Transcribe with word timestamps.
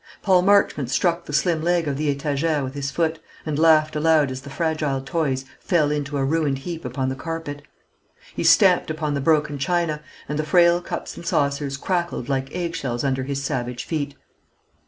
Paul 0.23 0.41
Marchmont 0.41 0.89
struck 0.89 1.25
the 1.25 1.31
slim 1.31 1.61
leg 1.61 1.87
of 1.87 1.95
the 1.95 2.15
étagère 2.15 2.63
with 2.63 2.73
his 2.73 2.89
foot, 2.89 3.19
and 3.45 3.59
laughed 3.59 3.95
aloud 3.95 4.31
as 4.31 4.41
the 4.41 4.49
fragile 4.49 4.99
toys 4.99 5.45
fell 5.59 5.91
into 5.91 6.17
a 6.17 6.25
ruined 6.25 6.57
heap 6.57 6.83
upon 6.85 7.09
the 7.09 7.15
carpet. 7.15 7.61
He 8.35 8.43
stamped 8.43 8.89
upon 8.89 9.13
the 9.13 9.21
broken 9.21 9.59
china; 9.59 10.01
and 10.27 10.39
the 10.39 10.43
frail 10.43 10.81
cups 10.81 11.15
and 11.17 11.23
saucers 11.23 11.77
crackled 11.77 12.29
like 12.29 12.49
eggshells 12.51 13.03
under 13.03 13.21
his 13.25 13.43
savage 13.43 13.83
feet. 13.83 14.15